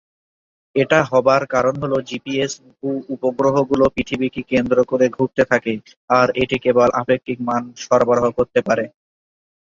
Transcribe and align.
এটা 0.75 0.99
হবার 1.09 1.41
কারণ 1.53 1.75
হল 1.81 1.93
জিপিএস 2.07 2.53
ভূ-উপগ্রহগুলো 2.73 3.85
পৃথিবীকে 3.95 4.41
কেন্দ্র 4.51 4.77
করে 4.89 5.05
ঘুরতে 5.09 5.43
থাকে 5.51 5.73
আর 6.11 6.27
এটি 6.41 6.57
কেবল 6.63 6.89
আপেক্ষিক 7.01 7.37
মান 7.47 7.63
সরবরাহ 7.83 8.25
করতে 8.37 8.59
পারে। 8.67 8.85